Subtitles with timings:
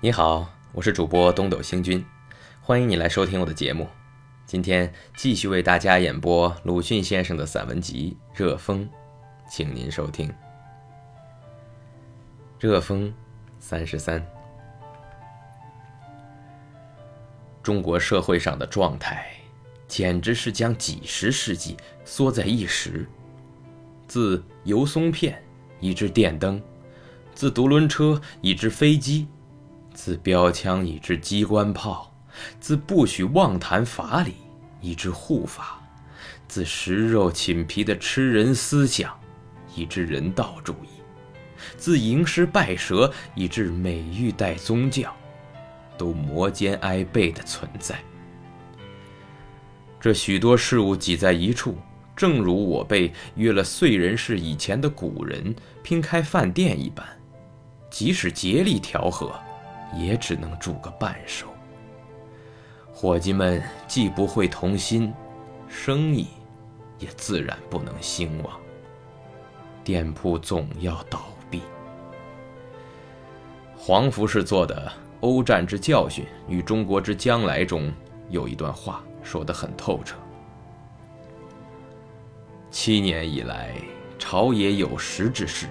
[0.00, 2.06] 你好，我是主播东斗星君，
[2.62, 3.88] 欢迎你来收听我的节目。
[4.46, 8.84] 今天继续为大家演播鲁迅先生的散文集《热风》，
[9.50, 10.28] 请您收听
[12.60, 13.08] 《热风》
[13.58, 14.24] 三十三。
[17.60, 19.26] 中国社会上的状态，
[19.88, 23.04] 简直是将几十世纪缩在一时。
[24.06, 25.42] 自油松片，
[25.80, 26.60] 以至电灯；
[27.34, 29.26] 自独轮车，以至飞机。
[30.00, 32.14] 自标枪以至机关炮，
[32.60, 34.36] 自不许妄谈法理
[34.80, 35.82] 以至护法，
[36.46, 39.12] 自食肉寝皮的吃人思想
[39.74, 41.02] 以至人道主义，
[41.76, 45.12] 自吟诗拜蛇以至美玉带宗教，
[45.98, 47.98] 都摩肩挨背的存在。
[50.00, 51.76] 这许多事物挤在一处，
[52.14, 55.52] 正如我被约了燧人氏以前的古人
[55.82, 57.04] 拼开饭店一般，
[57.90, 59.34] 即使竭力调和。
[59.94, 61.46] 也只能住个半熟。
[62.92, 65.12] 伙计们既不会同心，
[65.68, 66.28] 生意
[66.98, 68.58] 也自然不能兴旺。
[69.84, 71.62] 店铺总要倒闭。
[73.76, 74.86] 黄福士做的
[75.20, 77.90] 《欧战之教训与中国之将来》中
[78.28, 80.16] 有一段话说得很透彻：
[82.70, 83.74] 七年以来，
[84.18, 85.68] 朝野有识之士，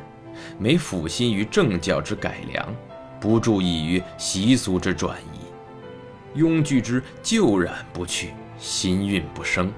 [0.58, 2.74] 没辅心于政教之改良。
[3.20, 9.72] 不注意于习俗之转移，庸具之旧染不去，新韵不生。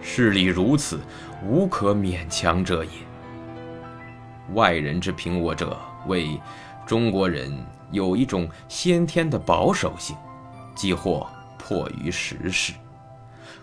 [0.00, 1.00] 事理如此，
[1.44, 2.90] 无可勉强者也。
[4.54, 6.40] 外人之评我者，谓
[6.86, 7.52] 中国人
[7.90, 10.16] 有一种先天的保守性，
[10.74, 11.26] 即或
[11.58, 12.72] 迫于时势，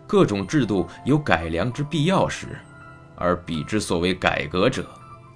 [0.06, 2.60] 各种制度有改良之必要时，
[3.16, 4.88] 而彼之所谓改革者，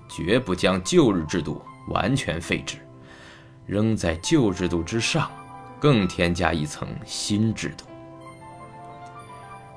[0.07, 2.77] 绝不将旧日制度完全废止。
[3.69, 5.29] 仍在旧制度之上，
[5.79, 7.85] 更添加一层新制度。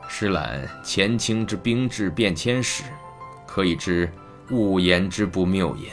[0.08, 2.84] 施览前清之兵制变迁史，
[3.46, 4.10] 可以知
[4.50, 5.92] 勿言之不谬也。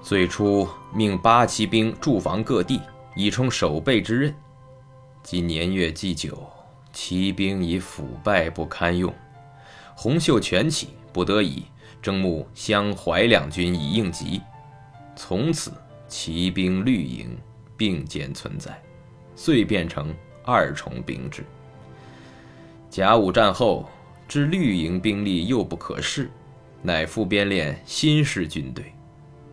[0.00, 2.80] 最初命八旗兵驻防各地，
[3.16, 4.32] 以充守备之任。
[5.24, 6.48] 今年月既久，
[6.92, 9.12] 骑兵已腐败不堪用，
[9.96, 11.64] 洪秀全起，不得已
[12.00, 14.40] 征募湘淮两军以应急。
[15.16, 15.72] 从此。
[16.10, 17.38] 骑兵绿营
[17.76, 18.82] 并肩存在，
[19.36, 20.12] 遂变成
[20.44, 21.44] 二重兵制。
[22.90, 23.88] 甲午战后，
[24.26, 26.28] 之绿营兵力又不可视，
[26.82, 28.92] 乃复编练新式军队，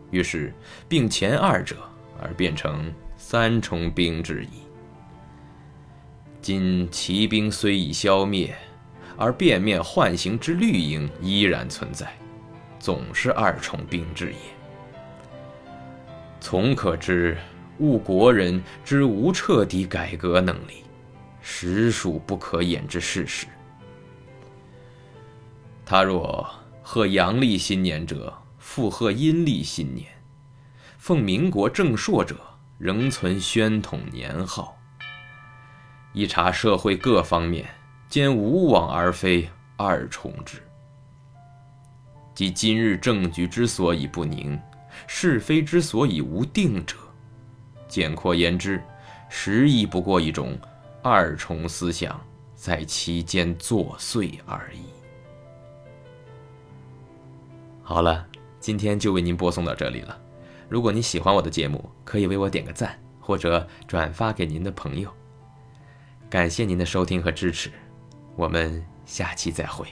[0.09, 0.51] 于是
[0.89, 1.77] 并前二者，
[2.19, 4.63] 而变成三重兵制矣。
[6.41, 8.55] 今骑兵虽已消灭，
[9.15, 12.11] 而变面换形之绿营依然存在，
[12.79, 14.56] 总是二重兵制也。
[16.39, 17.37] 从可知，
[17.79, 20.83] 误国人之无彻底改革能力，
[21.41, 23.47] 实属不可掩之事实。
[25.85, 26.47] 他若
[26.81, 30.05] 贺阳历新年者，复贺阴历新年；
[30.97, 32.35] 奉民国正朔者，
[32.77, 34.77] 仍存宣统年号。
[36.13, 37.65] 一查社会各方面，
[38.09, 40.61] 兼无往而非二重之。
[42.33, 44.59] 即今日政局之所以不宁。
[45.05, 46.95] 是非之所以无定者，
[47.87, 48.81] 简括言之，
[49.29, 50.57] 实亦不过一种
[51.03, 52.19] 二重思想
[52.55, 54.81] 在其间作祟而已。
[57.83, 58.25] 好了，
[58.59, 60.19] 今天就为您播送到这里了。
[60.67, 65.09] 如果你喜欢我的节目，可以为我点个赞，或者转发给您的朋友。
[66.29, 67.71] 感谢您的收听和支持，
[68.35, 69.87] 我们下期再会。